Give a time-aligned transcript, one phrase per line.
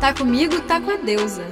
[0.00, 1.42] Tá comigo, tá com a deusa.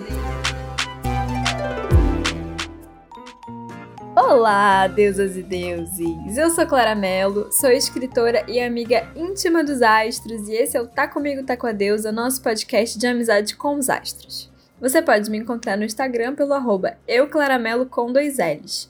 [4.14, 6.36] Olá, deusas e deuses!
[6.36, 10.86] Eu sou Clara Mello, sou escritora e amiga íntima dos astros, e esse é o
[10.86, 14.48] Tá Comigo, Tá Com a Deusa, nosso podcast de amizade com os astros.
[14.80, 18.88] Você pode me encontrar no Instagram pelo arroba euclaramelo com dois L's.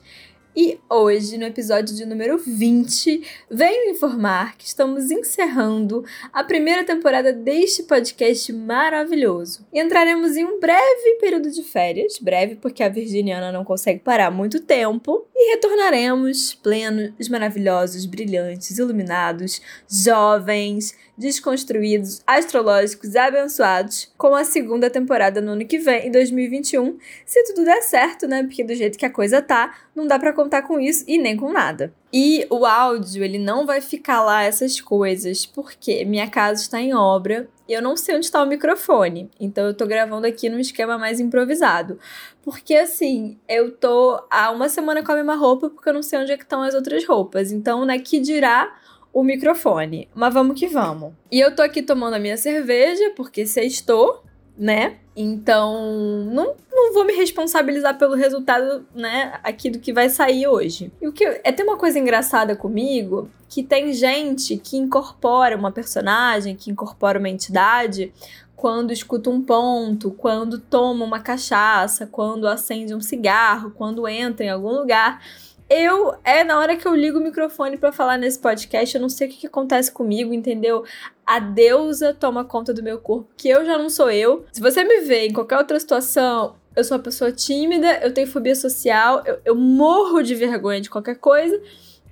[0.59, 6.03] E hoje, no episódio de número 20, venho informar que estamos encerrando
[6.33, 9.67] a primeira temporada deste podcast maravilhoso.
[9.71, 14.59] Entraremos em um breve período de férias, breve porque a virginiana não consegue parar muito
[14.59, 25.41] tempo, e retornaremos plenos, maravilhosos, brilhantes, iluminados, jovens, desconstruídos, astrológicos abençoados com a segunda temporada
[25.41, 28.43] no ano que vem, em 2021, se tudo der certo, né?
[28.43, 31.35] Porque do jeito que a coisa tá, não dá para contar com isso e nem
[31.35, 31.91] com nada.
[32.13, 36.93] E o áudio, ele não vai ficar lá essas coisas, porque minha casa está em
[36.93, 39.29] obra e eu não sei onde está o microfone.
[39.39, 41.99] Então eu tô gravando aqui num esquema mais improvisado.
[42.43, 46.19] Porque assim, eu tô há uma semana com a mesma roupa porque eu não sei
[46.19, 47.51] onde é que estão as outras roupas.
[47.51, 48.73] Então, né, que dirá
[49.13, 50.09] o microfone.
[50.13, 51.13] Mas vamos que vamos.
[51.31, 54.23] E eu tô aqui tomando a minha cerveja, porque sextou,
[54.57, 54.97] né?
[55.15, 60.91] Então, não, não vou me responsabilizar pelo resultado, né, aqui do que vai sair hoje.
[61.01, 65.71] E o que é tem uma coisa engraçada comigo, que tem gente que incorpora uma
[65.71, 68.13] personagem, que incorpora uma entidade
[68.55, 74.49] quando escuta um ponto, quando toma uma cachaça, quando acende um cigarro, quando entra em
[74.49, 75.21] algum lugar.
[75.69, 79.09] Eu, é na hora que eu ligo o microfone para falar nesse podcast, eu não
[79.09, 80.85] sei o que, que, acontece comigo, entendeu?
[81.25, 84.45] A deusa toma conta do meu corpo, que eu já não sou eu.
[84.53, 88.27] Se você me vê em qualquer outra situação, eu sou uma pessoa tímida, eu tenho
[88.27, 91.61] fobia social, eu, eu morro de vergonha de qualquer coisa.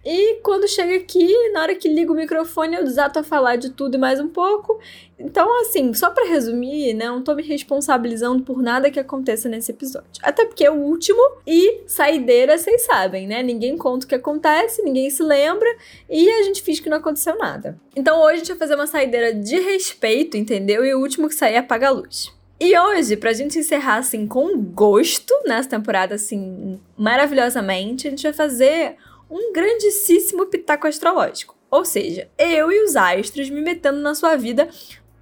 [0.05, 3.71] E quando chega aqui, na hora que ligo o microfone, eu desato a falar de
[3.71, 4.79] tudo e mais um pouco.
[5.17, 9.71] Então, assim, só para resumir, né, não tô me responsabilizando por nada que aconteça nesse
[9.71, 10.21] episódio.
[10.21, 13.41] Até porque é o último e saideira, vocês sabem, né?
[13.41, 15.67] Ninguém conta o que acontece, ninguém se lembra
[16.07, 17.75] e a gente finge que não aconteceu nada.
[17.95, 20.85] Então, hoje a gente vai fazer uma saideira de respeito, entendeu?
[20.85, 22.31] E o último que sair apaga a luz.
[22.59, 28.31] E hoje, pra gente encerrar assim com gosto nessa temporada assim maravilhosamente, a gente vai
[28.31, 28.95] fazer
[29.29, 31.55] um grandíssimo pitaco astrológico.
[31.69, 34.69] Ou seja, eu e os astros me metendo na sua vida,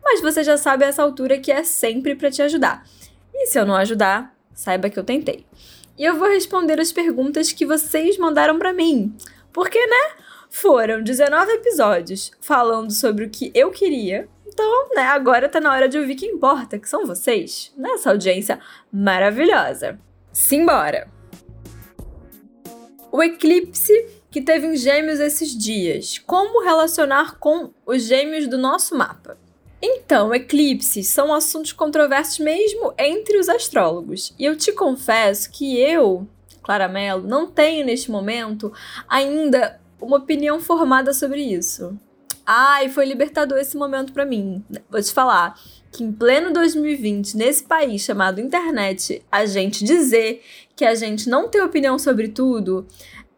[0.03, 2.85] mas você já sabe a essa altura que é sempre para te ajudar.
[3.33, 5.45] E se eu não ajudar, saiba que eu tentei.
[5.97, 9.15] E eu vou responder as perguntas que vocês mandaram para mim.
[9.51, 10.23] Porque, né?
[10.49, 14.27] Foram 19 episódios falando sobre o que eu queria.
[14.45, 18.59] Então, né, agora tá na hora de ouvir que importa, que são vocês, nessa audiência
[18.91, 19.99] maravilhosa.
[20.31, 21.22] Simbora!
[23.15, 23.93] O eclipse
[24.31, 26.17] que teve em Gêmeos esses dias.
[26.17, 29.37] Como relacionar com os Gêmeos do nosso mapa?
[29.79, 34.33] Então, eclipses são assuntos controversos mesmo entre os astrólogos.
[34.39, 36.27] E eu te confesso que eu,
[36.63, 38.73] Clara Mello, não tenho neste momento
[39.07, 41.95] ainda uma opinião formada sobre isso.
[42.43, 44.65] Ai, foi libertador esse momento para mim.
[44.89, 45.55] Vou te falar
[45.93, 50.41] que em pleno 2020, nesse país chamado internet, a gente dizer
[50.75, 52.85] que a gente não tem opinião sobre tudo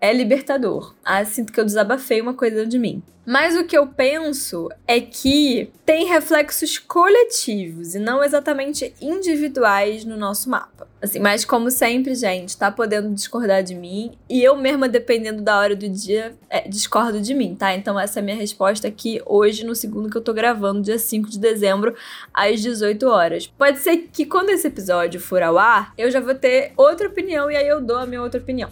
[0.05, 0.93] é libertador.
[1.03, 3.01] Ah, sinto que eu desabafei uma coisa de mim.
[3.25, 10.15] Mas o que eu penso é que tem reflexos coletivos e não exatamente individuais no
[10.15, 10.87] nosso mapa.
[11.01, 15.57] Assim, mas como sempre, gente, tá podendo discordar de mim e eu mesma, dependendo da
[15.57, 17.73] hora do dia, é, discordo de mim, tá?
[17.73, 20.99] Então essa é a minha resposta aqui hoje, no segundo que eu tô gravando, dia
[20.99, 21.95] 5 de dezembro,
[22.31, 23.47] às 18 horas.
[23.57, 27.49] Pode ser que quando esse episódio for ao ar, eu já vou ter outra opinião
[27.49, 28.69] e aí eu dou a minha outra opinião.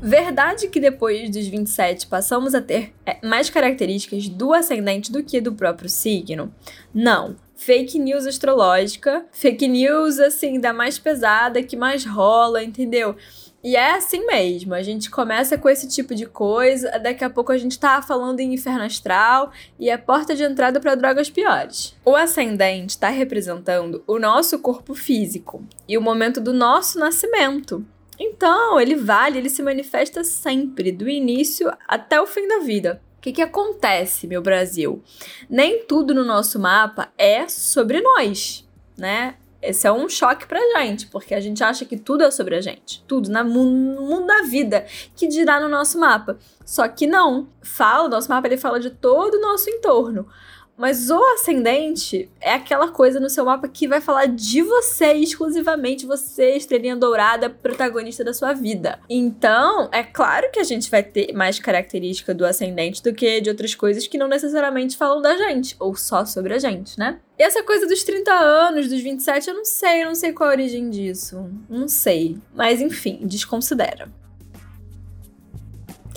[0.00, 5.40] Verdade que depois dos 27 passamos a ter é, mais características do ascendente do que
[5.40, 6.54] do próprio signo?
[6.94, 7.36] Não.
[7.56, 13.16] Fake news astrológica, fake news assim, da mais pesada, que mais rola, entendeu?
[13.64, 17.50] E é assim mesmo, a gente começa com esse tipo de coisa, daqui a pouco
[17.50, 21.96] a gente tá falando em inferno astral e é porta de entrada para drogas piores.
[22.04, 27.84] O ascendente está representando o nosso corpo físico e o momento do nosso nascimento.
[28.18, 33.02] Então, ele vale, ele se manifesta sempre, do início até o fim da vida.
[33.18, 35.02] O que, que acontece, meu Brasil?
[35.50, 38.66] Nem tudo no nosso mapa é sobre nós,
[38.96, 39.36] né?
[39.60, 42.60] Esse é um choque pra gente, porque a gente acha que tudo é sobre a
[42.60, 43.02] gente.
[43.08, 44.86] Tudo no mundo da vida,
[45.16, 46.38] que dirá no nosso mapa.
[46.64, 47.48] Só que não.
[47.62, 50.28] Fala, o nosso mapa ele fala de todo o nosso entorno.
[50.76, 56.04] Mas o ascendente é aquela coisa no seu mapa que vai falar de você exclusivamente,
[56.04, 58.98] você, estrelinha dourada, protagonista da sua vida.
[59.08, 63.48] Então, é claro que a gente vai ter mais característica do ascendente do que de
[63.48, 67.18] outras coisas que não necessariamente falam da gente, ou só sobre a gente, né?
[67.38, 70.50] E essa coisa dos 30 anos, dos 27, eu não sei, eu não sei qual
[70.50, 71.50] a origem disso.
[71.68, 72.36] Não sei.
[72.54, 74.10] Mas enfim, desconsidera.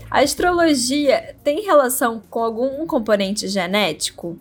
[0.10, 4.40] A astrologia tem relação com algum componente genético?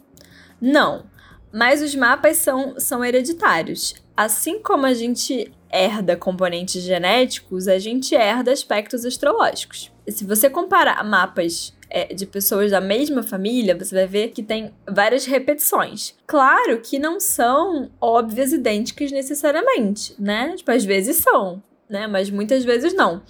[0.60, 1.04] Não,
[1.52, 3.94] mas os mapas são, são hereditários.
[4.16, 9.92] Assim como a gente herda componentes genéticos, a gente herda aspectos astrológicos.
[10.08, 14.72] Se você comparar mapas é, de pessoas da mesma família, você vai ver que tem
[14.88, 16.14] várias repetições.
[16.26, 20.54] Claro que não são óbvias idênticas necessariamente, né?
[20.56, 22.06] Tipo, às vezes são, né?
[22.06, 23.22] Mas muitas vezes não.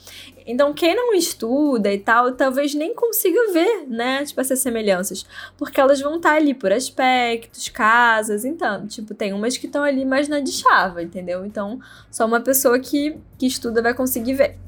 [0.47, 4.25] Então, quem não estuda e tal, talvez nem consiga ver, né?
[4.25, 5.27] Tipo, essas semelhanças.
[5.57, 8.87] Porque elas vão estar ali por aspectos, casas, então.
[8.87, 11.45] Tipo, tem umas que estão ali mais na de chava, entendeu?
[11.45, 11.79] Então,
[12.11, 14.59] só uma pessoa que, que estuda vai conseguir ver.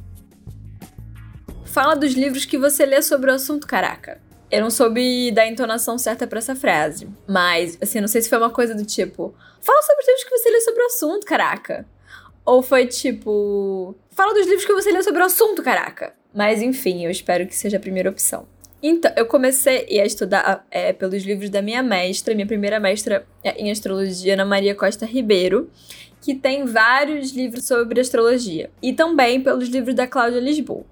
[1.64, 4.20] Fala dos livros que você lê sobre o assunto, caraca.
[4.50, 7.08] Eu não soube dar a entonação certa para essa frase.
[7.26, 10.30] Mas, assim, não sei se foi uma coisa do tipo: Fala sobre os livros que
[10.30, 11.86] você lê sobre o assunto, caraca.
[12.50, 13.94] Ou foi tipo.
[14.10, 16.12] Fala dos livros que você leu sobre o assunto, caraca.
[16.34, 18.44] Mas enfim, eu espero que seja a primeira opção.
[18.82, 23.70] Então, eu comecei a estudar é, pelos livros da minha mestra, minha primeira mestra em
[23.70, 25.70] astrologia, Ana Maria Costa Ribeiro,
[26.20, 28.68] que tem vários livros sobre astrologia.
[28.82, 30.84] E também pelos livros da Cláudia Lisboa.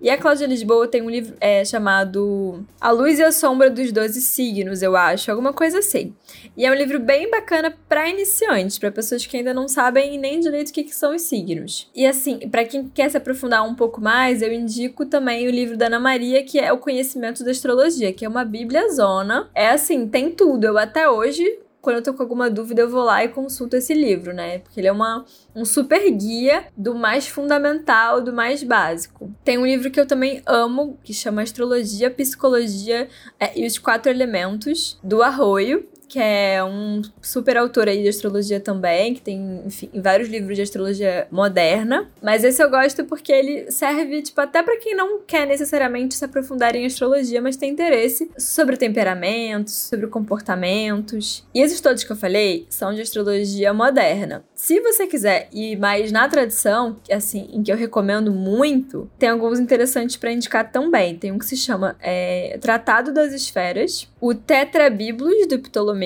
[0.00, 3.90] E a Cláudia Lisboa tem um livro é, chamado A Luz e a Sombra dos
[3.90, 6.14] Doze Signos, eu acho, alguma coisa assim.
[6.56, 10.38] E é um livro bem bacana para iniciantes, para pessoas que ainda não sabem nem
[10.40, 11.90] direito o que, que são os signos.
[11.94, 15.76] E assim, para quem quer se aprofundar um pouco mais, eu indico também o livro
[15.76, 19.50] da Ana Maria, que é O Conhecimento da Astrologia, que é uma bíblia zona.
[19.54, 20.64] É assim, tem tudo.
[20.64, 21.44] Eu até hoje
[21.88, 24.58] quando eu tô com alguma dúvida, eu vou lá e consulto esse livro, né?
[24.58, 25.24] Porque ele é uma,
[25.56, 29.32] um super guia do mais fundamental, do mais básico.
[29.42, 33.08] Tem um livro que eu também amo, que chama Astrologia, Psicologia
[33.40, 38.58] é, e os Quatro Elementos, do Arroio que é um super autor aí de astrologia
[38.58, 42.10] também, que tem, enfim, vários livros de astrologia moderna.
[42.22, 46.24] Mas esse eu gosto porque ele serve, tipo, até para quem não quer necessariamente se
[46.24, 51.46] aprofundar em astrologia, mas tem interesse sobre temperamentos, sobre comportamentos.
[51.54, 54.44] E esses todos que eu falei são de astrologia moderna.
[54.54, 59.60] Se você quiser ir mais na tradição, assim, em que eu recomendo muito, tem alguns
[59.60, 61.16] interessantes para indicar também.
[61.16, 65.97] Tem um que se chama é, Tratado das Esferas, o Tetrabiblos do Ptolomeu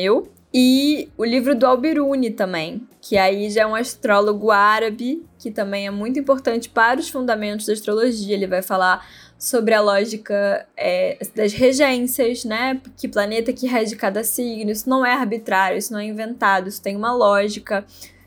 [0.55, 5.87] e o livro do Albiruni também, que aí já é um astrólogo árabe, que também
[5.87, 8.35] é muito importante para os fundamentos da astrologia.
[8.35, 9.07] Ele vai falar
[9.39, 12.81] sobre a lógica é, das regências, né?
[12.97, 14.71] Que planeta que rege cada signo.
[14.71, 17.85] Isso não é arbitrário, isso não é inventado, isso tem uma lógica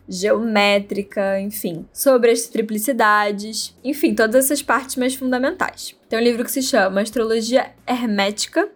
[0.08, 5.96] geométrica, enfim, sobre as triplicidades, enfim, todas essas partes mais fundamentais.
[6.10, 8.70] Tem um livro que se chama Astrologia Hermética,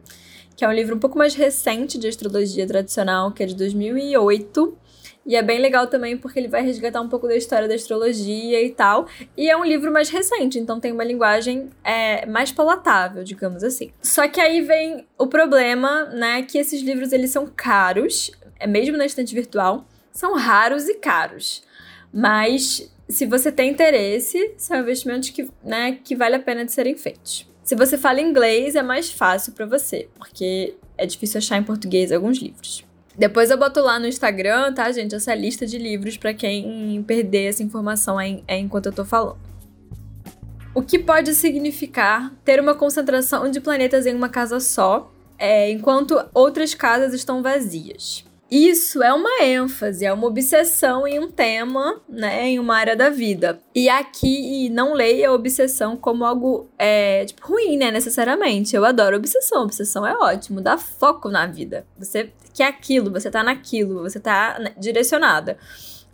[0.60, 4.78] que é um livro um pouco mais recente de astrologia tradicional, que é de 2008.
[5.26, 8.62] E é bem legal também porque ele vai resgatar um pouco da história da astrologia
[8.62, 9.08] e tal.
[9.38, 13.94] E é um livro mais recente, então tem uma linguagem é, mais palatável, digamos assim.
[14.02, 16.42] Só que aí vem o problema, né?
[16.42, 18.30] Que esses livros eles são caros,
[18.60, 21.64] é mesmo na estante virtual são raros e caros.
[22.14, 26.98] Mas se você tem interesse, são investimentos que, né, que vale a pena de serem
[26.98, 27.48] feitos.
[27.70, 32.12] Se você fala inglês, é mais fácil para você, porque é difícil achar em português
[32.12, 32.84] alguns livros.
[33.16, 37.44] Depois eu boto lá no Instagram, tá, gente, essa lista de livros para quem perder
[37.44, 39.38] essa informação aí, é enquanto eu tô falando.
[40.74, 46.20] O que pode significar ter uma concentração de planetas em uma casa só, é, enquanto
[46.34, 48.26] outras casas estão vazias?
[48.52, 53.08] Isso é uma ênfase, é uma obsessão em um tema, né, em uma área da
[53.10, 53.60] vida.
[53.76, 58.76] E aqui não leia obsessão como algo é, tipo, ruim, né, necessariamente.
[58.76, 61.86] Eu adoro obsessão, obsessão é ótimo, dá foco na vida.
[62.00, 65.56] Você quer aquilo, você tá naquilo, você tá né, direcionada.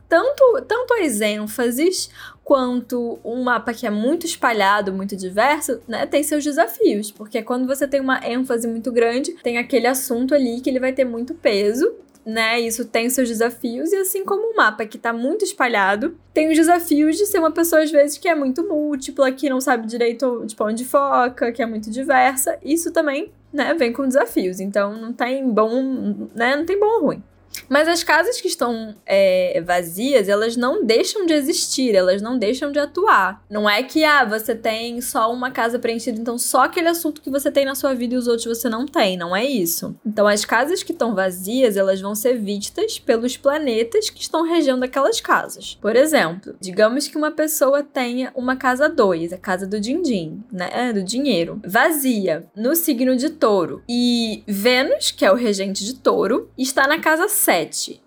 [0.09, 2.09] Tanto, tanto as ênfases
[2.43, 7.65] quanto um mapa que é muito espalhado, muito diverso, né, tem seus desafios, porque quando
[7.65, 11.33] você tem uma ênfase muito grande, tem aquele assunto ali que ele vai ter muito
[11.33, 12.59] peso né?
[12.59, 16.55] Isso tem seus desafios, e assim como o mapa que tá muito espalhado, tem os
[16.55, 20.43] desafios de ser uma pessoa, às vezes, que é muito múltipla, que não sabe direito
[20.47, 22.57] tipo, onde foca, que é muito diversa.
[22.63, 24.59] Isso também, né, vem com desafios.
[24.59, 26.55] Então não tem bom, né?
[26.55, 27.23] Não tem bom ou ruim.
[27.69, 32.71] Mas as casas que estão é, vazias, elas não deixam de existir, elas não deixam
[32.71, 33.43] de atuar.
[33.49, 37.29] Não é que, ah, você tem só uma casa preenchida, então só aquele assunto que
[37.29, 39.17] você tem na sua vida e os outros você não tem.
[39.17, 39.95] Não é isso.
[40.05, 44.85] Então, as casas que estão vazias, elas vão ser vistas pelos planetas que estão regendo
[44.85, 45.77] aquelas casas.
[45.81, 50.69] Por exemplo, digamos que uma pessoa tenha uma casa 2, a casa do din-din, né?
[50.71, 53.83] É, do dinheiro, vazia, no signo de touro.
[53.87, 57.54] E Vênus, que é o regente de touro, está na casa 7,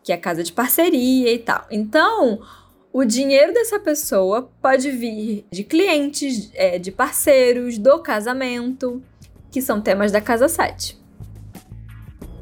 [0.03, 1.67] que é casa de parceria e tal.
[1.71, 2.41] Então,
[2.93, 9.03] o dinheiro dessa pessoa pode vir de clientes, é, de parceiros, do casamento,
[9.51, 10.99] que são temas da casa 7.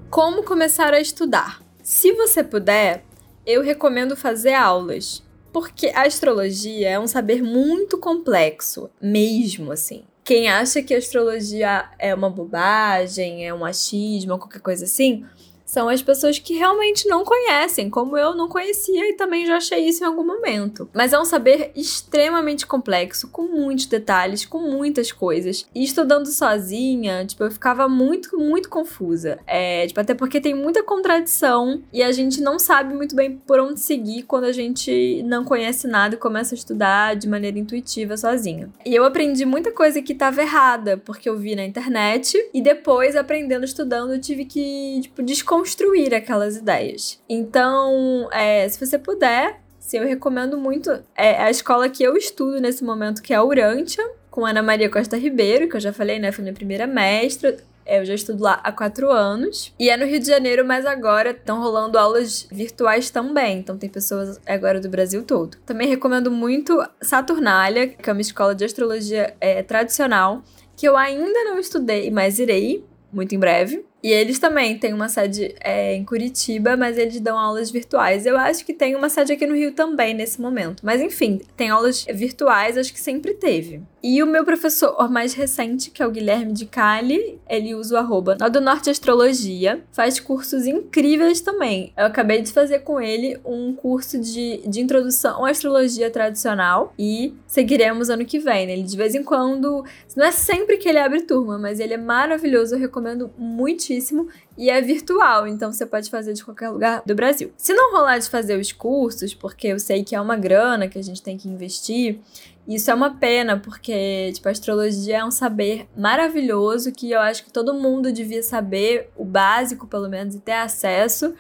[0.09, 1.61] Como começar a estudar?
[1.83, 3.05] Se você puder,
[3.45, 5.23] eu recomendo fazer aulas,
[5.53, 10.05] porque a astrologia é um saber muito complexo, mesmo assim.
[10.25, 15.25] Quem acha que a astrologia é uma bobagem, é um achismo, qualquer coisa assim,
[15.67, 19.87] são as pessoas que realmente não conhecem, como eu não conhecia e também já achei
[19.87, 20.89] isso em algum momento.
[20.95, 25.67] Mas é um saber extremamente complexo, com muitos detalhes, com muitas coisas.
[25.75, 29.39] E estudando sozinha, tipo, eu ficava muito, muito confusa.
[29.47, 33.59] É, tipo, até porque tem muita contradição e a gente não sabe muito bem por
[33.59, 38.17] onde seguir quando a gente não conhece nada e começa a estudar de maneira intuitiva
[38.17, 38.71] sozinha.
[38.85, 43.17] E eu aprendi muita coisa que estava errada, porque eu vi na internet e depois
[43.17, 45.23] aprendendo, estudando, eu tive que, tipo,
[45.57, 47.19] construir aquelas ideias.
[47.27, 52.61] Então, é, se você puder, sim, eu recomendo muito é, a escola que eu estudo
[52.61, 56.19] nesse momento, que é a Urantia, com Ana Maria Costa Ribeiro, que eu já falei,
[56.19, 56.31] né?
[56.31, 57.57] Foi minha primeira mestra.
[57.87, 59.73] É, eu já estudo lá há quatro anos.
[59.79, 63.61] E é no Rio de Janeiro, mas agora estão rolando aulas virtuais também.
[63.61, 65.57] Então tem pessoas agora do Brasil todo.
[65.65, 70.43] Também recomendo muito Saturnália, que é uma escola de astrologia é, tradicional,
[70.77, 73.87] que eu ainda não estudei, mas irei muito em breve.
[74.03, 78.27] E eles também têm uma sede é, em Curitiba, mas eles dão aulas virtuais.
[78.27, 80.85] Eu acho que tem uma sede aqui no Rio também nesse momento.
[80.85, 83.83] Mas enfim, tem aulas virtuais, acho que sempre teve.
[84.03, 87.99] E o meu professor mais recente, que é o Guilherme de Cali, ele usa o
[87.99, 91.93] arroba do Norte Astrologia, faz cursos incríveis também.
[91.97, 97.35] Eu acabei de fazer com ele um curso de, de introdução à astrologia tradicional e
[97.47, 98.67] seguiremos ano que vem.
[98.67, 98.75] Né?
[98.75, 99.85] Ele de vez em quando,
[100.15, 104.29] não é sempre que ele abre turma, mas ele é maravilhoso, eu recomendo muitíssimo muitíssimo
[104.59, 107.53] e é virtual, então você pode fazer de qualquer lugar do Brasil.
[107.57, 110.99] Se não rolar de fazer os cursos, porque eu sei que é uma grana que
[110.99, 112.19] a gente tem que investir,
[112.67, 117.45] isso é uma pena, porque tipo, a astrologia é um saber maravilhoso que eu acho
[117.45, 121.35] que todo mundo devia saber, o básico pelo menos, e ter acesso.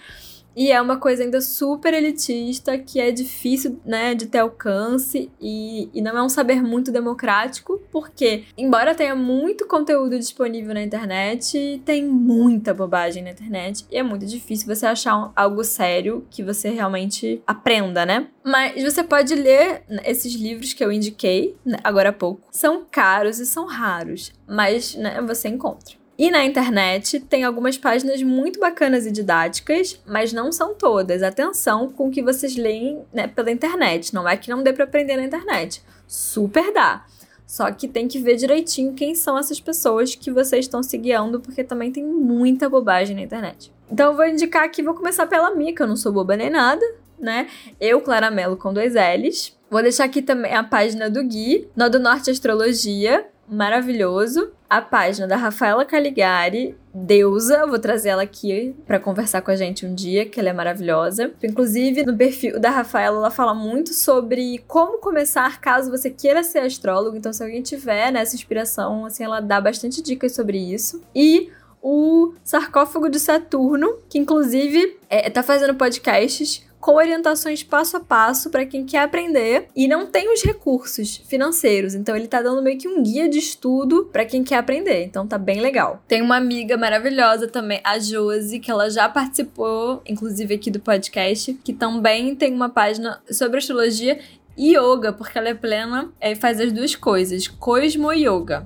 [0.56, 5.90] E é uma coisa ainda super elitista, que é difícil, né, de ter alcance e,
[5.92, 11.82] e não é um saber muito democrático, porque, embora tenha muito conteúdo disponível na internet,
[11.84, 16.70] tem muita bobagem na internet e é muito difícil você achar algo sério que você
[16.70, 18.28] realmente aprenda, né?
[18.42, 22.48] Mas você pode ler esses livros que eu indiquei né, agora há pouco.
[22.50, 26.05] São caros e são raros, mas né, você encontra.
[26.18, 31.22] E na internet tem algumas páginas muito bacanas e didáticas, mas não são todas.
[31.22, 34.14] Atenção com o que vocês leem né, pela internet.
[34.14, 35.82] Não é que não dê para aprender na internet.
[36.06, 37.04] Super dá.
[37.46, 41.38] Só que tem que ver direitinho quem são essas pessoas que vocês estão se guiando,
[41.38, 43.72] porque também tem muita bobagem na internet.
[43.90, 46.84] Então eu vou indicar aqui, vou começar pela que eu não sou boba nem nada,
[47.20, 47.46] né?
[47.80, 49.56] Eu, Claramelo, com dois L's.
[49.70, 54.50] Vou deixar aqui também a página do Gui, no do Norte Astrologia, maravilhoso.
[54.68, 59.86] A página da Rafaela Caligari, Deusa, vou trazer ela aqui para conversar com a gente
[59.86, 61.32] um dia, que ela é maravilhosa.
[61.42, 66.60] Inclusive, no perfil da Rafaela, ela fala muito sobre como começar caso você queira ser
[66.60, 67.16] astrólogo.
[67.16, 71.00] Então, se alguém tiver nessa inspiração, assim, ela dá bastante dicas sobre isso.
[71.14, 71.50] E
[71.80, 78.48] o sarcófago de Saturno, que inclusive é, tá fazendo podcasts com orientações passo a passo
[78.48, 81.96] para quem quer aprender e não tem os recursos financeiros.
[81.96, 85.02] Então ele tá dando meio que um guia de estudo para quem quer aprender.
[85.02, 86.00] Então tá bem legal.
[86.06, 91.54] Tem uma amiga maravilhosa também, a Josi, que ela já participou, inclusive aqui do podcast,
[91.54, 94.20] que também tem uma página sobre astrologia
[94.56, 98.64] e yoga, porque ela é plena e faz as duas coisas, Cosmo Yoga.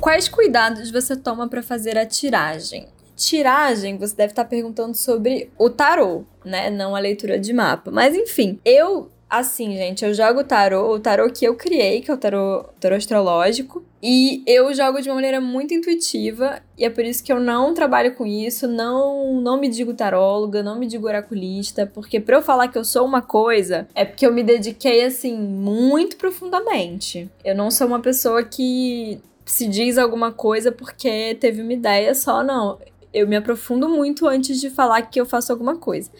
[0.00, 2.88] Quais cuidados você toma para fazer a tiragem?
[3.20, 6.70] Tiragem, você deve estar perguntando sobre o tarô, né?
[6.70, 7.90] Não a leitura de mapa.
[7.90, 12.14] Mas enfim, eu assim, gente, eu jogo tarô, o tarô que eu criei, que é
[12.14, 17.04] o tarô, tarô astrológico, e eu jogo de uma maneira muito intuitiva, e é por
[17.04, 21.06] isso que eu não trabalho com isso, não não me digo taróloga, não me digo
[21.06, 25.04] oraculista, porque para eu falar que eu sou uma coisa, é porque eu me dediquei
[25.04, 27.30] assim muito profundamente.
[27.44, 32.42] Eu não sou uma pessoa que se diz alguma coisa porque teve uma ideia só,
[32.42, 32.78] não
[33.12, 36.10] eu me aprofundo muito antes de falar que eu faço alguma coisa.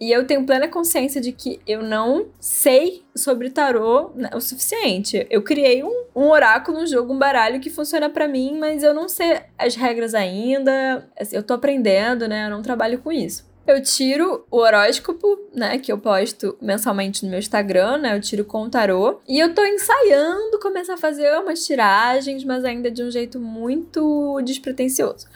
[0.00, 5.26] E eu tenho plena consciência de que eu não sei sobre tarô né, o suficiente.
[5.28, 8.94] Eu criei um, um oráculo, um jogo, um baralho que funciona para mim, mas eu
[8.94, 11.08] não sei as regras ainda.
[11.18, 12.46] Assim, eu tô aprendendo, né?
[12.46, 13.48] Eu não trabalho com isso.
[13.66, 18.16] Eu tiro o horóscopo, né, que eu posto mensalmente no meu Instagram, né?
[18.16, 19.20] Eu tiro com o tarô.
[19.28, 24.40] E eu tô ensaiando começar a fazer umas tiragens, mas ainda de um jeito muito
[24.42, 25.26] despretensioso.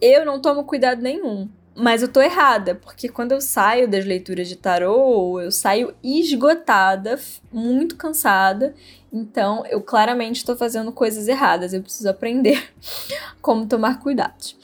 [0.00, 1.48] Eu não tomo cuidado nenhum.
[1.74, 7.18] Mas eu tô errada, porque quando eu saio das leituras de tarô, eu saio esgotada,
[7.52, 8.74] muito cansada.
[9.12, 11.72] Então, eu claramente estou fazendo coisas erradas.
[11.72, 12.70] Eu preciso aprender
[13.40, 14.56] como tomar cuidados.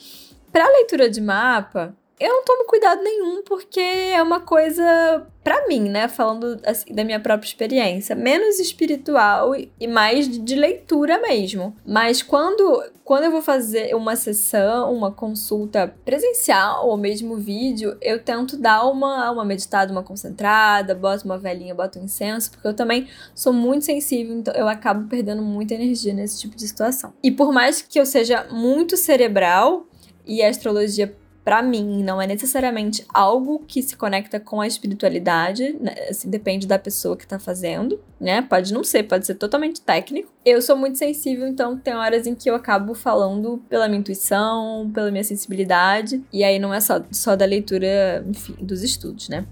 [0.51, 5.81] Para leitura de mapa, eu não tomo cuidado nenhum, porque é uma coisa, para mim,
[5.81, 6.07] né?
[6.07, 11.75] Falando assim, da minha própria experiência, menos espiritual e mais de leitura mesmo.
[11.85, 18.19] Mas quando, quando eu vou fazer uma sessão, uma consulta presencial ou mesmo vídeo, eu
[18.23, 22.73] tento dar uma, uma meditada, uma concentrada, boto uma velhinha, boto um incenso, porque eu
[22.73, 27.13] também sou muito sensível, então eu acabo perdendo muita energia nesse tipo de situação.
[27.21, 29.85] E por mais que eu seja muito cerebral,
[30.27, 31.15] e a astrologia
[31.47, 35.95] para mim, não é necessariamente algo que se conecta com a espiritualidade, né?
[36.09, 38.41] assim, depende da pessoa que tá fazendo, né?
[38.41, 40.29] Pode não ser, pode ser totalmente técnico.
[40.43, 44.91] Eu sou muito sensível, então tem horas em que eu acabo falando pela minha intuição,
[44.93, 49.45] pela minha sensibilidade, e aí não é só, só da leitura, enfim, dos estudos, né?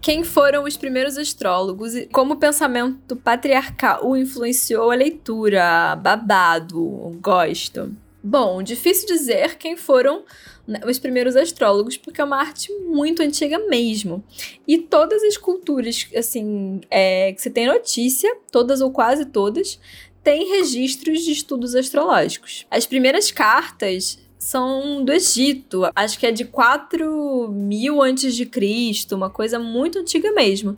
[0.00, 5.96] Quem foram os primeiros astrólogos e como o pensamento patriarcal o influenciou a leitura?
[5.96, 7.92] Babado, gosto.
[8.22, 10.24] Bom, difícil dizer quem foram
[10.66, 14.22] né, os primeiros astrólogos, porque é uma arte muito antiga mesmo.
[14.66, 19.78] E todas as culturas, assim, é, que você tem notícia, todas ou quase todas,
[20.22, 22.66] têm registros de estudos astrológicos.
[22.70, 29.16] As primeiras cartas são do Egito, acho que é de 4 mil antes de Cristo,
[29.16, 30.76] uma coisa muito antiga mesmo.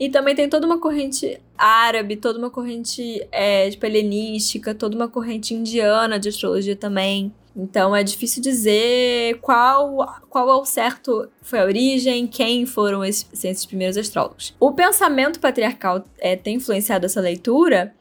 [0.00, 5.08] E também tem toda uma corrente árabe, toda uma corrente é, tipo, helenística, toda uma
[5.08, 7.30] corrente indiana de astrologia também.
[7.54, 13.66] Então é difícil dizer qual, qual ao certo foi a origem, quem foram esses, esses
[13.66, 14.54] primeiros astrólogos.
[14.58, 17.94] O pensamento patriarcal é, tem influenciado essa leitura,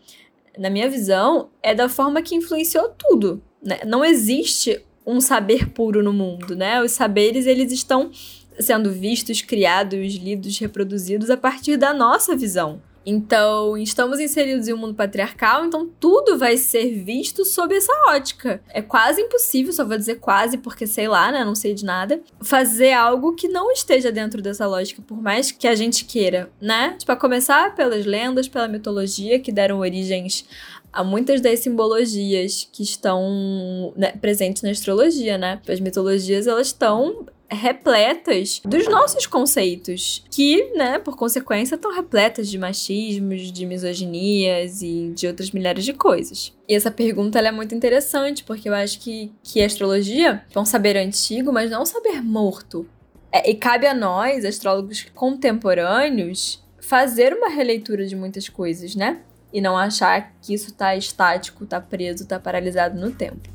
[0.58, 3.41] na minha visão, é da forma que influenciou tudo.
[3.62, 3.79] Né?
[3.86, 6.82] Não existe um saber puro no mundo, né?
[6.82, 8.12] Os saberes, eles estão
[8.60, 12.82] sendo vistos, criados, lidos, reproduzidos a partir da nossa visão.
[13.06, 18.62] Então, estamos inseridos em um mundo patriarcal, então tudo vai ser visto sob essa ótica.
[18.69, 22.22] É quase impossível, só vou dizer quase porque sei lá, né, não sei de nada,
[22.41, 26.95] fazer algo que não esteja dentro dessa lógica, por mais que a gente queira, né?
[27.00, 30.45] Tipo, a começar pelas lendas, pela mitologia que deram origens
[30.91, 35.62] a muitas das simbologias que estão né, presentes na astrologia, né?
[35.67, 42.57] As mitologias, elas estão repletas dos nossos conceitos, que, né, por consequência, estão repletas de
[42.57, 46.53] machismos, de misoginias e de outras milhares de coisas.
[46.67, 50.65] E essa pergunta é muito interessante, porque eu acho que, que a astrologia é um
[50.65, 52.88] saber antigo, mas não um saber morto.
[53.31, 59.21] É, e cabe a nós, astrólogos contemporâneos, fazer uma releitura de muitas coisas, né?
[59.51, 63.49] E não achar que isso tá estático, tá preso, tá paralisado no tempo.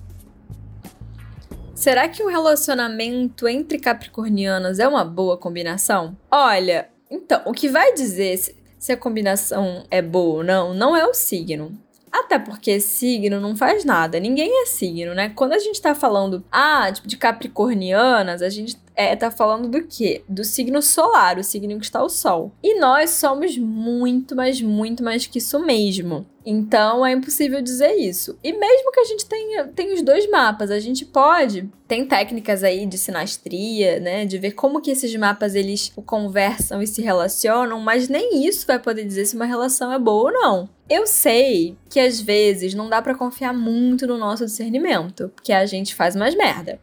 [1.75, 6.17] Será que um relacionamento entre capricornianas é uma boa combinação?
[6.31, 8.39] Olha, então, o que vai dizer
[8.79, 11.77] se a combinação é boa ou não, não é o signo.
[12.13, 15.31] Até porque signo não faz nada, ninguém é signo, né?
[15.31, 19.83] Quando a gente tá falando, ah, tipo, de capricornianas, a gente é, tá falando do
[19.83, 20.23] quê?
[20.29, 22.53] Do signo solar, o signo que está o Sol.
[22.63, 26.25] E nós somos muito, mas muito mais que isso mesmo.
[26.47, 28.39] Então é impossível dizer isso.
[28.45, 31.71] E mesmo que a gente tenha, tenha os dois mapas, a gente pode.
[31.89, 34.27] Tem técnicas aí de sinastria, né?
[34.27, 38.79] De ver como que esses mapas eles conversam e se relacionam, mas nem isso vai
[38.79, 40.69] poder dizer se uma relação é boa ou não.
[40.89, 45.65] Eu sei que às vezes não dá para confiar muito no nosso discernimento, porque a
[45.65, 46.79] gente faz mais merda.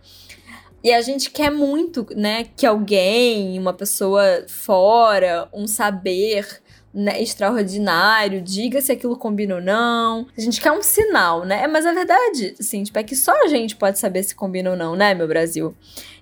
[0.84, 6.61] E a gente quer muito, né, que alguém, uma pessoa fora, um saber
[6.94, 10.28] né, extraordinário, diga se aquilo combina ou não.
[10.38, 11.66] A gente quer um sinal, né?
[11.68, 14.76] Mas a verdade, assim, tipo, é que só a gente pode saber se combina ou
[14.76, 15.76] não, né, meu Brasil?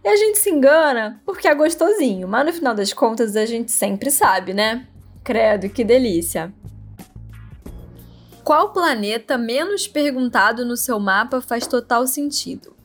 [0.04, 3.72] E a gente se engana porque é gostosinho, mas no final das contas a gente
[3.72, 4.88] sempre sabe, né?
[5.24, 6.54] Credo, que delícia.
[8.44, 12.76] Qual planeta menos perguntado no seu mapa faz total sentido?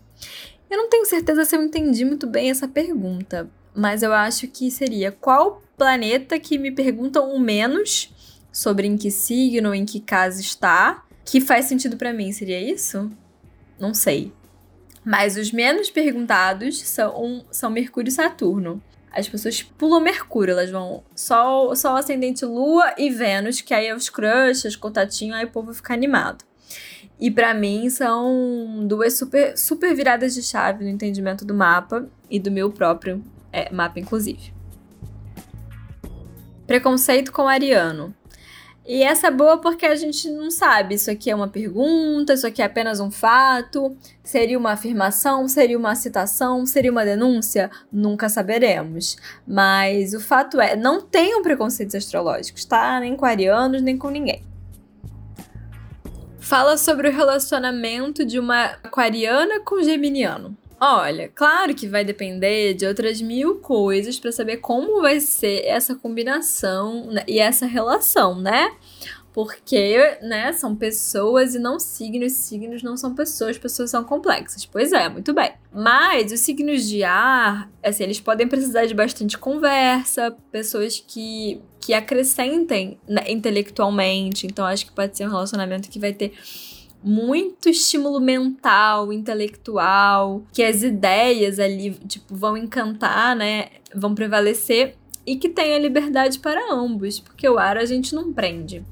[0.68, 4.70] Eu não tenho certeza se eu entendi muito bem essa pergunta, mas eu acho que
[4.70, 8.12] seria qual planeta que me perguntam o menos
[8.52, 13.10] sobre em que signo, em que casa está, que faz sentido para mim, seria isso?
[13.78, 14.32] Não sei.
[15.04, 18.82] Mas os menos perguntados são, são Mercúrio e Saturno.
[19.10, 23.94] As pessoas pulam Mercúrio, elas vão Sol, Sol Ascendente Lua e Vênus, que aí é
[23.94, 26.44] os crushes, contatinho, aí o povo fica animado.
[27.20, 32.38] E para mim são duas super, super viradas de chave no entendimento do mapa e
[32.38, 34.53] do meu próprio é, mapa, inclusive.
[36.66, 38.14] Preconceito com ariano.
[38.86, 40.94] E essa é boa porque a gente não sabe.
[40.94, 45.78] Isso aqui é uma pergunta, isso aqui é apenas um fato, seria uma afirmação, seria
[45.78, 47.70] uma citação, seria uma denúncia?
[47.90, 49.16] Nunca saberemos.
[49.46, 53.00] Mas o fato é, não tenham preconceitos astrológicos, tá?
[53.00, 54.42] Nem com arianos, nem com ninguém.
[56.38, 60.54] Fala sobre o relacionamento de uma aquariana com geminiano.
[60.80, 65.94] Olha, claro que vai depender de outras mil coisas para saber como vai ser essa
[65.94, 68.70] combinação né, e essa relação, né?
[69.32, 74.64] Porque, né, são pessoas e não signos, signos não são pessoas, pessoas são complexas.
[74.64, 75.52] Pois é, muito bem.
[75.72, 81.92] Mas os signos de ar, assim, eles podem precisar de bastante conversa, pessoas que, que
[81.92, 84.46] acrescentem né, intelectualmente.
[84.46, 86.32] Então, acho que pode ser um relacionamento que vai ter
[87.04, 93.68] muito estímulo mental, intelectual, que as ideias ali, tipo, vão encantar, né?
[93.94, 98.82] Vão prevalecer e que tenha liberdade para ambos, porque o ar a gente não prende.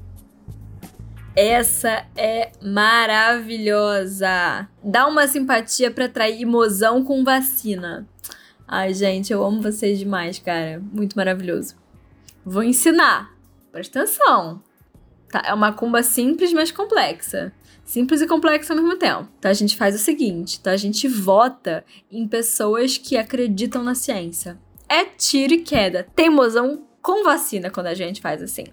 [1.35, 4.69] Essa é maravilhosa.
[4.83, 8.07] Dá uma simpatia para atrair mozão com vacina.
[8.67, 10.79] Ai, gente, eu amo vocês demais, cara.
[10.91, 11.75] Muito maravilhoso.
[12.45, 13.33] Vou ensinar.
[13.71, 14.61] Presta atenção.
[15.31, 15.41] Tá?
[15.47, 17.51] É uma cumba simples, mas complexa
[17.85, 19.27] simples e complexo ao mesmo tempo.
[19.39, 23.95] Então a gente faz o seguinte, então a gente vota em pessoas que acreditam na
[23.95, 24.57] ciência.
[24.87, 26.07] É tiro e queda.
[26.15, 28.65] Tem mozão com vacina quando a gente faz assim.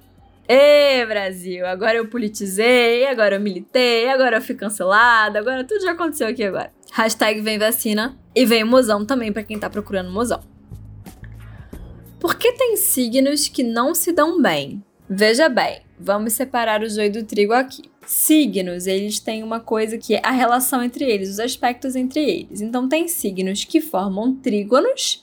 [0.49, 5.93] Ê, Brasil, agora eu politizei, agora eu militei, agora eu fui cancelada, agora tudo já
[5.93, 6.73] aconteceu aqui agora.
[6.93, 10.41] Hashtag vem vacina e vem mozão também para quem tá procurando mozão.
[12.19, 14.83] Por que tem signos que não se dão bem?
[15.09, 17.90] Veja bem, vamos separar o joio do trigo aqui.
[18.07, 22.61] Signos, eles têm uma coisa que é a relação entre eles, os aspectos entre eles.
[22.61, 25.23] Então, tem signos que formam trígonos,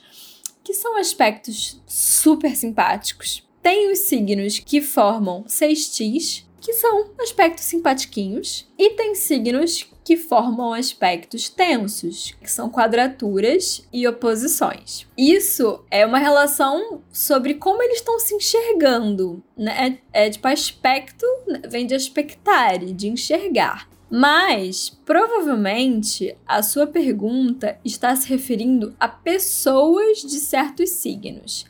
[0.64, 3.44] que são aspectos super simpáticos.
[3.62, 10.72] Tem os signos que formam sextis, que são aspectos simpatiquinhos, e tem signos que formam
[10.72, 15.06] aspectos tensos, que são quadraturas e oposições.
[15.18, 20.00] Isso é uma relação sobre como eles estão se enxergando, né?
[20.14, 21.60] É, é tipo aspecto, né?
[21.70, 23.90] vem de aspectare, de enxergar.
[24.10, 31.66] Mas, provavelmente, a sua pergunta está se referindo a pessoas de certos signos.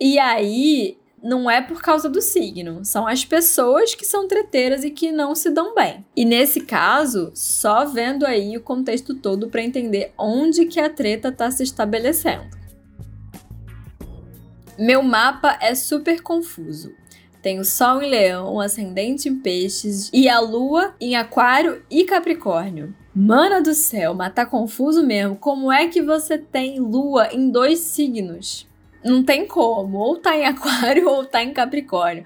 [0.00, 4.90] E aí, não é por causa do signo, são as pessoas que são treteiras e
[4.90, 6.04] que não se dão bem.
[6.16, 11.28] E nesse caso, só vendo aí o contexto todo para entender onde que a treta
[11.28, 12.56] está se estabelecendo.
[14.78, 16.92] Meu mapa é super confuso.
[17.42, 22.94] Tem o Sol em Leão, Ascendente em Peixes e a Lua em Aquário e Capricórnio.
[23.14, 25.34] Mana do céu, mas tá confuso mesmo.
[25.34, 28.67] Como é que você tem Lua em dois signos?
[29.04, 29.98] Não tem como.
[29.98, 32.24] Ou tá em Aquário ou tá em Capricórnio.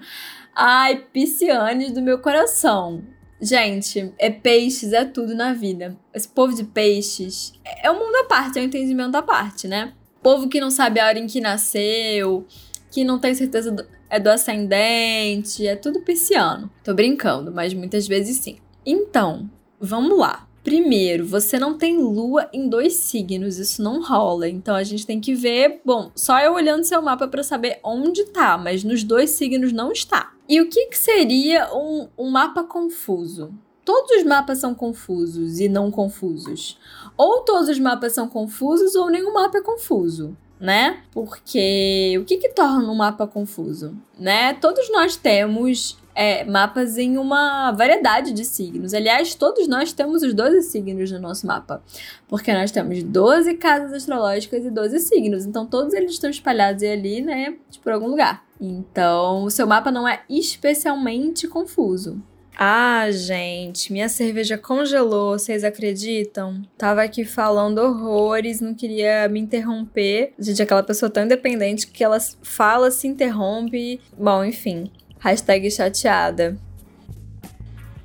[0.55, 3.03] Ai, piscianes do meu coração.
[3.41, 5.97] Gente, é peixes, é tudo na vida.
[6.13, 9.93] Esse povo de peixes é um mundo à parte, é um entendimento da parte, né?
[10.21, 12.47] Povo que não sabe a hora em que nasceu,
[12.89, 16.71] que não tem certeza do, é do ascendente, é tudo pisciano.
[16.83, 18.57] Tô brincando, mas muitas vezes sim.
[18.85, 20.47] Então, vamos lá.
[20.63, 24.47] Primeiro, você não tem lua em dois signos, isso não rola.
[24.47, 28.23] Então a gente tem que ver, bom, só eu olhando seu mapa para saber onde
[28.25, 30.31] tá, mas nos dois signos não está.
[30.47, 33.53] E o que, que seria um, um mapa confuso?
[33.83, 36.79] Todos os mapas são confusos e não confusos.
[37.17, 41.03] Ou todos os mapas são confusos ou nenhum mapa é confuso né?
[41.11, 44.53] Porque o que que torna um mapa confuso, né?
[44.53, 48.93] Todos nós temos é, mapas em uma variedade de signos.
[48.93, 51.81] Aliás, todos nós temos os 12 signos no nosso mapa.
[52.27, 55.45] Porque nós temos 12 casas astrológicas e 12 signos.
[55.45, 57.55] Então, todos eles estão espalhados ali, né?
[57.81, 58.43] Por algum lugar.
[58.59, 62.21] Então, o seu mapa não é especialmente confuso.
[62.55, 66.61] Ah, gente, minha cerveja congelou, vocês acreditam?
[66.77, 70.33] Tava aqui falando horrores, não queria me interromper.
[70.37, 73.99] Gente, aquela pessoa tão independente que ela fala, se interrompe.
[74.15, 74.91] Bom, enfim.
[75.23, 76.57] Hashtag chateada.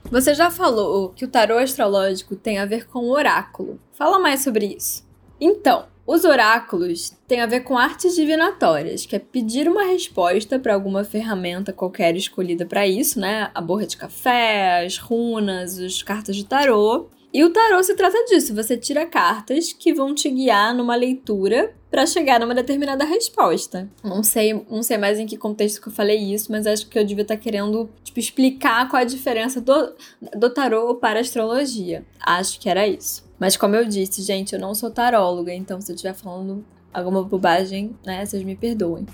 [0.08, 3.80] Você já falou que o tarô astrológico tem a ver com o oráculo.
[3.92, 5.04] Fala mais sobre isso.
[5.40, 10.74] Então, os oráculos têm a ver com artes divinatórias, que é pedir uma resposta para
[10.74, 13.50] alguma ferramenta qualquer escolhida para isso, né?
[13.52, 17.08] A borra de café, as runas, as cartas de tarô.
[17.32, 21.74] E o tarô se trata disso, você tira cartas que vão te guiar numa leitura
[21.90, 23.88] para chegar numa determinada resposta.
[24.02, 26.98] Não sei, não sei mais em que contexto que eu falei isso, mas acho que
[26.98, 29.94] eu devia estar tá querendo tipo, explicar qual a diferença do,
[30.34, 32.04] do tarô para a astrologia.
[32.20, 33.22] Acho que era isso.
[33.38, 37.22] Mas como eu disse, gente, eu não sou taróloga, então se eu estiver falando alguma
[37.22, 39.06] bobagem, né, vocês me perdoem.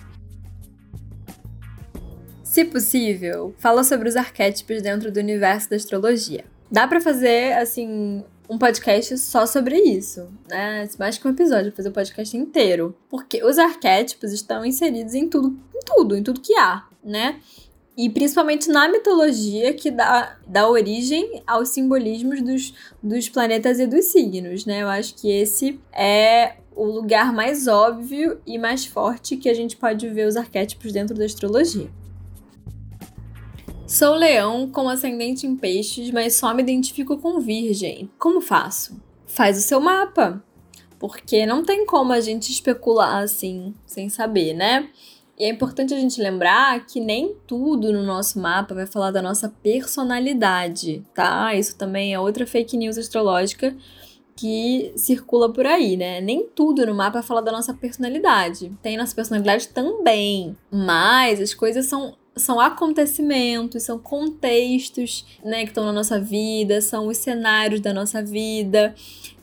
[2.43, 6.45] Se possível, fala sobre os arquétipos dentro do universo da astrologia.
[6.75, 10.89] Dá para fazer, assim, um podcast só sobre isso, né?
[10.99, 12.97] Mais que um episódio, fazer o um podcast inteiro.
[13.09, 17.39] Porque os arquétipos estão inseridos em tudo, em tudo, em tudo que há, né?
[17.97, 24.07] E principalmente na mitologia que dá, dá origem aos simbolismos dos, dos planetas e dos
[24.07, 24.83] signos, né?
[24.83, 29.77] Eu acho que esse é o lugar mais óbvio e mais forte que a gente
[29.77, 31.89] pode ver os arquétipos dentro da astrologia.
[33.95, 38.11] Sou leão com ascendente em peixes, mas só me identifico com virgem.
[38.19, 39.01] Como faço?
[39.25, 40.43] Faz o seu mapa.
[40.99, 44.89] Porque não tem como a gente especular assim, sem saber, né?
[45.39, 49.23] E é importante a gente lembrar que nem tudo no nosso mapa vai falar da
[49.23, 51.55] nossa personalidade, tá?
[51.55, 53.77] Isso também é outra fake news astrológica
[54.35, 56.21] que circula por aí, né?
[56.21, 58.73] Nem tudo no mapa fala da nossa personalidade.
[58.83, 65.85] Tem nossa personalidade também, mas as coisas são são acontecimentos, são contextos, né, que estão
[65.85, 68.95] na nossa vida, são os cenários da nossa vida.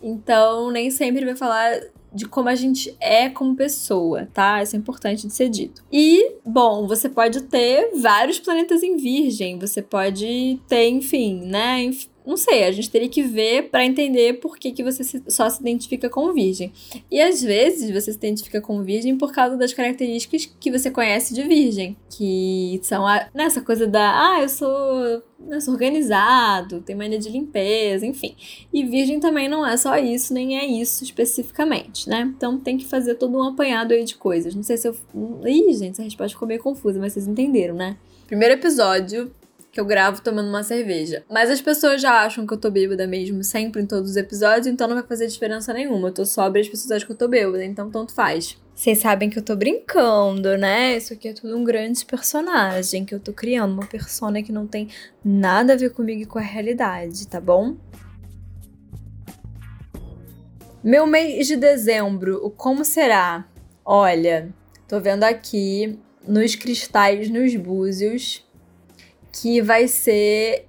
[0.01, 1.79] Então, nem sempre vai falar
[2.13, 4.61] de como a gente é como pessoa, tá?
[4.61, 5.81] Isso é importante de ser dito.
[5.91, 11.89] E, bom, você pode ter vários planetas em Virgem, você pode ter, enfim, né?
[12.25, 15.59] Não sei, a gente teria que ver para entender por que, que você só se
[15.59, 16.71] identifica com virgem.
[17.09, 21.33] E às vezes você se identifica com virgem por causa das características que você conhece
[21.33, 21.97] de virgem.
[22.09, 27.17] Que são a, nessa né, coisa da, ah, eu sou, eu sou organizado, tenho mania
[27.17, 28.35] de limpeza, enfim.
[28.71, 32.31] E virgem também não é só isso, nem é isso especificamente, né?
[32.35, 34.53] Então tem que fazer todo um apanhado aí de coisas.
[34.53, 34.95] Não sei se eu.
[35.45, 37.97] Ih, gente, essa resposta ficou meio confusa, mas vocês entenderam, né?
[38.27, 39.31] Primeiro episódio
[39.71, 41.23] que eu gravo tomando uma cerveja.
[41.29, 44.67] Mas as pessoas já acham que eu tô bêbada mesmo, sempre em todos os episódios,
[44.67, 46.09] então não vai fazer diferença nenhuma.
[46.09, 48.57] Eu tô sóbria e as pessoas acham que eu tô bêbada, então tanto faz.
[48.75, 50.97] Vocês sabem que eu tô brincando, né?
[50.97, 54.67] Isso aqui é tudo um grande personagem que eu tô criando, uma persona que não
[54.67, 54.89] tem
[55.23, 57.77] nada a ver comigo e com a realidade, tá bom?
[60.83, 63.47] Meu mês de dezembro, o como será?
[63.85, 64.49] Olha,
[64.87, 68.43] tô vendo aqui nos cristais, nos búzios,
[69.31, 70.67] que vai ser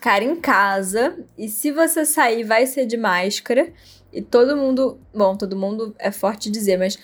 [0.00, 3.72] cara em casa e se você sair vai ser de máscara
[4.12, 6.98] e todo mundo, bom, todo mundo é forte dizer, mas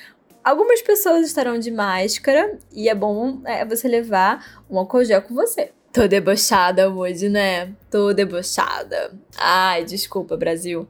[0.44, 5.35] algumas pessoas estarão de máscara e é bom é, você levar um álcool gel com
[5.35, 5.72] você.
[5.92, 7.74] Tô debochada hoje, né?
[7.90, 9.12] Tô debochada.
[9.37, 10.88] Ai, desculpa, Brasil.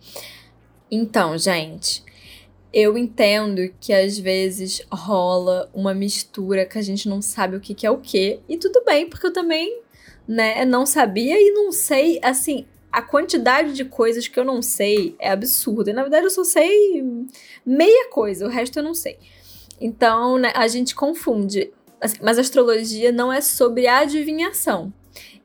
[0.88, 2.04] Então, gente,
[2.72, 7.74] eu entendo que às vezes rola uma mistura que a gente não sabe o que,
[7.74, 8.40] que é o que.
[8.48, 9.81] E tudo bem, porque eu também
[10.32, 10.64] né?
[10.64, 15.30] Não sabia e não sei, assim, a quantidade de coisas que eu não sei é
[15.30, 15.90] absurda.
[15.90, 17.04] E, na verdade, eu só sei
[17.64, 19.18] meia coisa, o resto eu não sei.
[19.78, 21.70] Então, né, a gente confunde.
[22.00, 24.92] Assim, mas astrologia não é sobre adivinhação.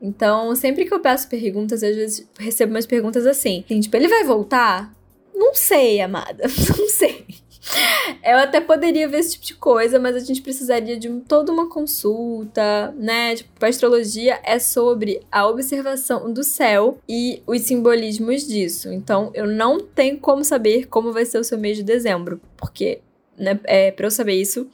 [0.01, 4.23] Então, sempre que eu peço perguntas, às vezes recebo umas perguntas assim: tipo, ele vai
[4.23, 4.95] voltar?
[5.35, 6.43] Não sei, amada,
[6.77, 7.25] não sei.
[8.23, 11.69] Eu até poderia ver esse tipo de coisa, mas a gente precisaria de toda uma
[11.69, 13.35] consulta, né?
[13.35, 18.91] Tipo, a astrologia é sobre a observação do céu e os simbolismos disso.
[18.91, 22.99] Então, eu não tenho como saber como vai ser o seu mês de dezembro, porque,
[23.37, 24.69] né, é, para eu saber isso,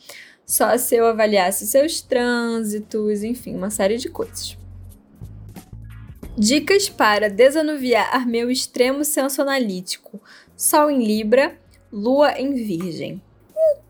[0.46, 4.58] só se eu avaliasse seus trânsitos, enfim, uma série de coisas.
[6.36, 10.20] Dicas para desanuviar meu extremo senso analítico.
[10.58, 11.56] Sol em Libra,
[11.94, 13.22] Lua em Virgem.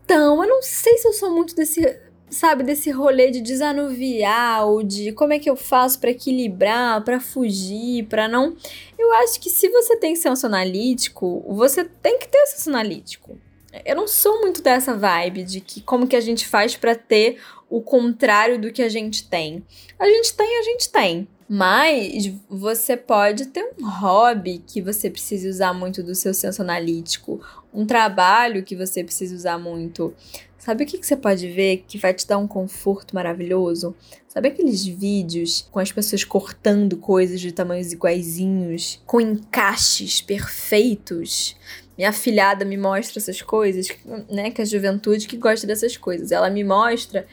[0.04, 4.82] Então, eu não sei se eu sou muito desse, sabe, desse rolê de desanuviar ou
[4.82, 8.54] de como é que eu faço para equilibrar, para fugir, para não.
[8.98, 13.38] Eu acho que se você tem senso analítico, você tem que ter senso analítico.
[13.84, 17.40] Eu não sou muito dessa vibe de que como que a gente faz para ter
[17.70, 19.64] o contrário do que a gente tem.
[19.98, 21.26] A gente tem, a gente tem.
[21.48, 27.40] Mas você pode ter um hobby que você precise usar muito do seu senso analítico,
[27.74, 30.14] um trabalho que você precise usar muito.
[30.56, 33.94] Sabe o que, que você pode ver que vai te dar um conforto maravilhoso?
[34.28, 41.54] Sabe aqueles vídeos com as pessoas cortando coisas de tamanhos iguaizinhos, com encaixes perfeitos?
[41.98, 43.88] Minha afilhada me mostra essas coisas,
[44.30, 44.50] né?
[44.50, 46.32] Que a juventude que gosta dessas coisas.
[46.32, 47.26] Ela me mostra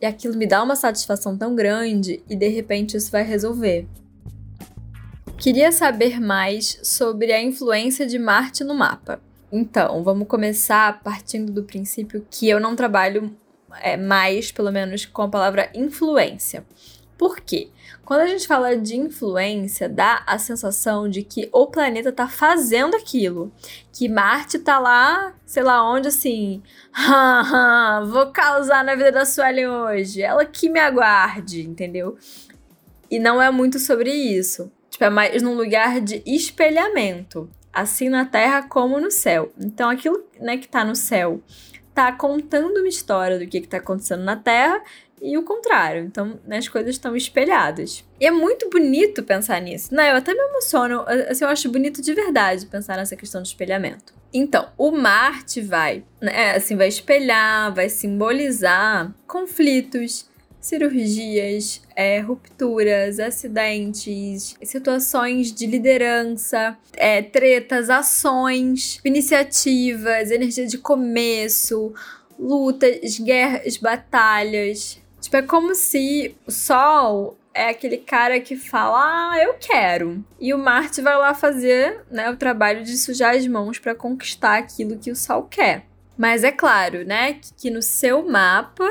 [0.00, 3.86] e aquilo me dá uma satisfação tão grande e de repente isso vai resolver.
[5.36, 9.20] queria saber mais sobre a influência de Marte no mapa.
[9.52, 13.36] Então, vamos começar partindo do princípio que eu não trabalho
[13.80, 16.64] é, mais, pelo menos, com a palavra influência.
[17.18, 17.68] Por quê?
[18.02, 22.96] Quando a gente fala de influência, dá a sensação de que o planeta tá fazendo
[22.96, 23.52] aquilo.
[23.92, 26.62] Que Marte tá lá, sei lá onde, assim.
[28.08, 30.22] vou causar na vida da Suelen hoje.
[30.22, 32.16] Ela que me aguarde, entendeu?
[33.10, 34.72] E não é muito sobre isso.
[34.88, 37.50] Tipo, é mais num lugar de espelhamento.
[37.80, 39.52] Assim na Terra como no céu.
[39.58, 41.40] Então, aquilo né, que tá no céu
[41.94, 44.82] tá contando uma história do que, que tá acontecendo na Terra
[45.20, 46.04] e o contrário.
[46.04, 48.04] Então, né, as coisas estão espelhadas.
[48.18, 49.94] E é muito bonito pensar nisso.
[49.94, 50.10] Né?
[50.10, 54.14] Eu até me emociono, assim, eu acho bonito de verdade pensar nessa questão do espelhamento.
[54.32, 60.29] Então, o Marte vai, né, assim, vai espelhar, vai simbolizar conflitos,
[60.60, 71.92] cirurgias, é, rupturas, acidentes, situações de liderança, é, tretas, ações, iniciativas, energia de começo,
[72.38, 79.38] lutas, guerras, batalhas, Tipo, é como se o Sol é aquele cara que fala, ah,
[79.42, 80.24] eu quero.
[80.40, 84.56] E o Marte vai lá fazer né, o trabalho de sujar as mãos para conquistar
[84.58, 85.84] aquilo que o Sol quer.
[86.16, 88.88] Mas é claro, né, que, que no seu mapa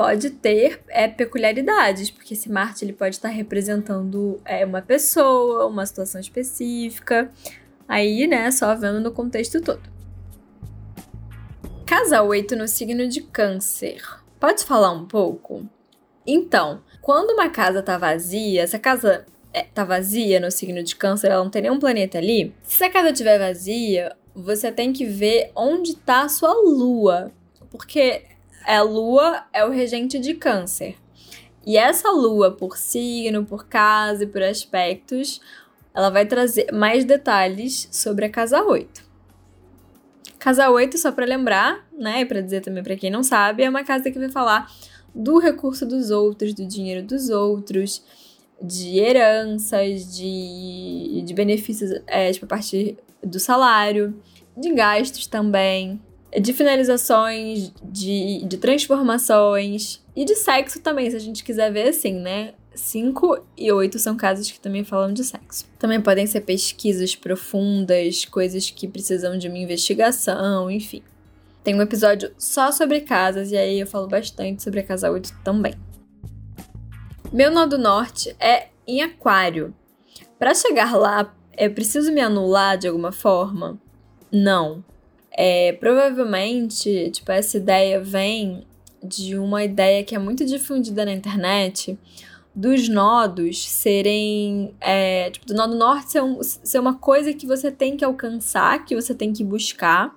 [0.00, 5.84] pode ter é, peculiaridades, porque esse Marte ele pode estar representando é, uma pessoa, uma
[5.84, 7.30] situação específica.
[7.86, 9.82] Aí, né, só vendo no contexto todo.
[11.84, 14.02] Casa 8 no signo de Câncer.
[14.40, 15.68] Pode falar um pouco?
[16.26, 21.30] Então, quando uma casa tá vazia, essa casa é, tá vazia no signo de câncer,
[21.30, 22.54] ela não tem nenhum planeta ali.
[22.62, 27.30] Se a casa estiver vazia, você tem que ver onde tá a sua lua.
[27.70, 28.29] Porque
[28.66, 30.96] a lua é o regente de câncer.
[31.66, 35.40] E essa lua, por signo, por casa e por aspectos,
[35.94, 39.10] ela vai trazer mais detalhes sobre a casa 8.
[40.38, 43.68] Casa 8, só para lembrar, né, e para dizer também para quem não sabe, é
[43.68, 44.72] uma casa que vai falar
[45.14, 48.02] do recurso dos outros, do dinheiro dos outros,
[48.62, 54.18] de heranças, de, de benefícios é, tipo, a partir do salário,
[54.56, 56.00] de gastos também,
[56.38, 62.14] de finalizações, de, de transformações e de sexo também, se a gente quiser ver assim,
[62.14, 62.54] né?
[62.74, 65.66] 5 e 8 são casos que também falam de sexo.
[65.78, 71.02] Também podem ser pesquisas profundas, coisas que precisam de uma investigação, enfim.
[71.64, 75.40] Tem um episódio só sobre casas e aí eu falo bastante sobre a casa 8
[75.44, 75.74] também.
[77.32, 79.74] Meu nó do norte é em Aquário.
[80.38, 83.78] Para chegar lá, eu preciso me anular de alguma forma?
[84.32, 84.82] Não.
[85.32, 88.66] É, provavelmente, tipo, essa ideia vem
[89.02, 91.98] de uma ideia que é muito difundida na internet,
[92.54, 94.74] dos nodos serem.
[94.80, 98.84] É, tipo, do nodo norte ser, um, ser uma coisa que você tem que alcançar,
[98.84, 100.16] que você tem que buscar,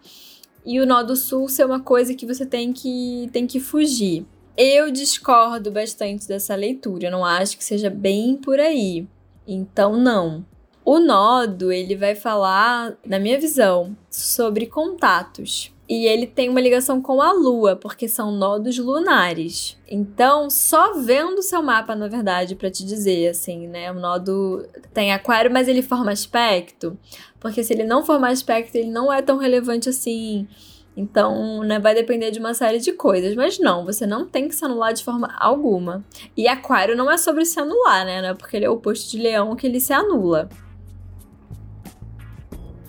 [0.66, 4.26] e o nodo sul ser uma coisa que você tem que, tem que fugir.
[4.58, 9.08] Eu discordo bastante dessa leitura, não acho que seja bem por aí.
[9.48, 10.46] Então, não.
[10.86, 15.74] O nodo, ele vai falar, na minha visão, sobre contatos.
[15.88, 19.78] E ele tem uma ligação com a Lua, porque são nodos lunares.
[19.88, 23.92] Então, só vendo o seu mapa, na verdade, para te dizer, assim, né?
[23.92, 26.98] O nodo tem aquário, mas ele forma aspecto.
[27.40, 30.48] Porque se ele não formar aspecto, ele não é tão relevante assim.
[30.96, 33.36] Então, né, vai depender de uma série de coisas.
[33.36, 36.04] Mas não, você não tem que se anular de forma alguma.
[36.36, 38.26] E aquário não é sobre se anular, né?
[38.26, 40.50] É porque ele é o oposto de leão que ele se anula.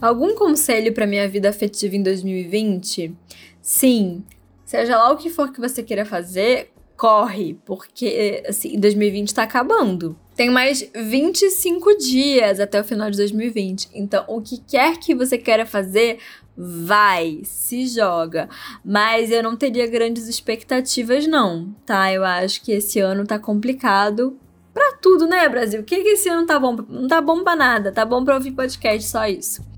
[0.05, 3.17] Algum conselho para minha vida afetiva em 2020?
[3.62, 4.23] Sim,
[4.62, 10.14] seja lá o que for que você queira fazer, corre, porque assim, 2020 tá acabando.
[10.37, 13.88] Tem mais 25 dias até o final de 2020.
[13.95, 16.19] Então, o que quer que você queira fazer,
[16.55, 18.51] vai, se joga.
[18.85, 22.12] Mas eu não teria grandes expectativas, não, tá?
[22.12, 24.38] Eu acho que esse ano tá complicado
[24.75, 25.81] pra tudo, né, Brasil?
[25.81, 26.77] O que, que esse ano tá bom?
[26.90, 29.73] Não tá bom pra nada, tá bom pra ouvir podcast, só isso.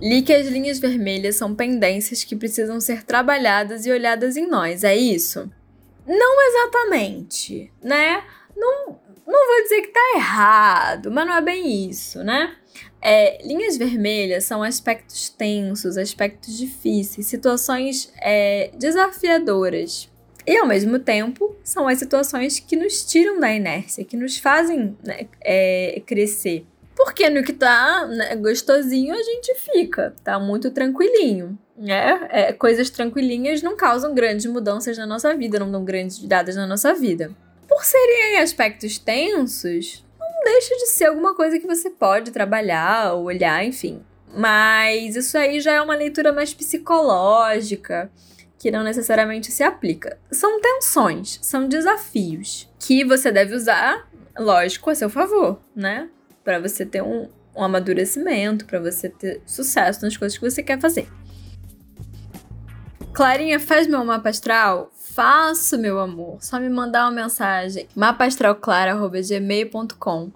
[0.00, 4.82] Li que as linhas vermelhas são pendências que precisam ser trabalhadas e olhadas em nós,
[4.82, 5.50] é isso?
[6.06, 8.24] Não exatamente, né?
[8.56, 12.56] Não, não vou dizer que tá errado, mas não é bem isso, né?
[13.02, 20.10] É, linhas vermelhas são aspectos tensos, aspectos difíceis, situações é, desafiadoras.
[20.46, 24.96] E ao mesmo tempo, são as situações que nos tiram da inércia, que nos fazem
[25.04, 26.66] né, é, crescer.
[27.02, 31.58] Porque no que tá né, gostosinho a gente fica, tá muito tranquilinho.
[31.74, 32.28] Né?
[32.30, 36.66] É, coisas tranquilinhas não causam grandes mudanças na nossa vida, não dão grandes dadas na
[36.66, 37.34] nossa vida.
[37.66, 43.24] Por serem aspectos tensos, não deixa de ser alguma coisa que você pode trabalhar ou
[43.24, 44.04] olhar, enfim.
[44.36, 48.10] Mas isso aí já é uma leitura mais psicológica,
[48.58, 50.18] que não necessariamente se aplica.
[50.30, 54.06] São tensões, são desafios que você deve usar,
[54.38, 56.10] lógico, a seu favor, né?
[56.44, 60.80] Para você ter um, um amadurecimento, para você ter sucesso nas coisas que você quer
[60.80, 61.08] fazer.
[63.12, 64.90] Clarinha, faz meu mapa astral?
[64.94, 66.38] Faço, meu amor.
[66.40, 67.86] Só me mandar uma mensagem.
[67.94, 70.32] mapastralclara.gmail.com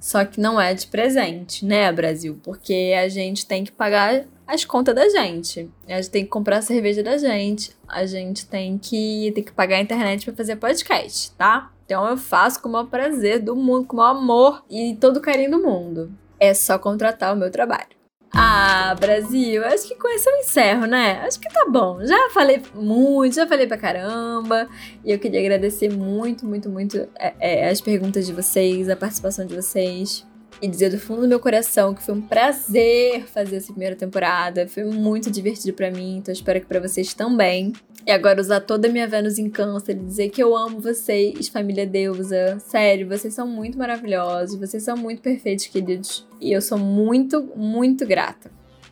[0.00, 2.40] Só que não é de presente, né, Brasil?
[2.42, 5.70] Porque a gente tem que pagar as contas da gente.
[5.88, 7.76] A gente tem que comprar a cerveja da gente.
[7.88, 11.72] A gente tem que, tem que pagar a internet para fazer podcast, tá?
[11.84, 15.18] Então eu faço com o maior prazer do mundo, com o maior amor e todo
[15.18, 16.12] o carinho do mundo.
[16.38, 17.96] É só contratar o meu trabalho.
[18.38, 21.22] Ah, Brasil, acho que com isso eu encerro, né?
[21.24, 22.04] Acho que tá bom.
[22.04, 24.68] Já falei muito, já falei pra caramba.
[25.04, 29.46] E eu queria agradecer muito, muito, muito é, é, as perguntas de vocês, a participação
[29.46, 30.26] de vocês.
[30.60, 34.66] E dizer do fundo do meu coração que foi um prazer fazer essa primeira temporada.
[34.66, 37.72] Foi muito divertido para mim, então espero que para vocês também.
[38.06, 41.48] E agora usar toda a minha Vênus em câncer e dizer que eu amo vocês,
[41.48, 42.58] família deusa.
[42.60, 46.26] Sério, vocês são muito maravilhosos, vocês são muito perfeitos, queridos.
[46.40, 48.50] E eu sou muito, muito grata.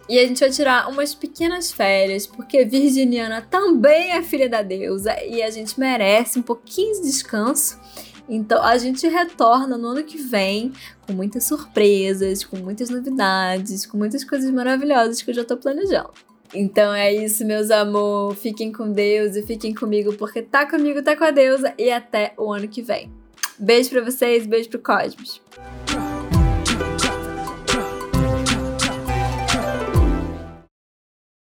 [0.09, 5.17] E a gente vai tirar umas pequenas férias, porque Virginiana também é filha da deusa
[5.25, 7.81] e a gente merece um pouquinho de descanso.
[8.29, 10.73] Então a gente retorna no ano que vem
[11.07, 16.11] com muitas surpresas, com muitas novidades, com muitas coisas maravilhosas que eu já tô planejando.
[16.55, 18.35] Então é isso, meus amor.
[18.37, 21.75] Fiquem com Deus e fiquem comigo, porque tá comigo, tá com a deusa.
[21.77, 23.11] E até o ano que vem.
[23.59, 25.41] Beijo pra vocês, beijo pro Cosmos.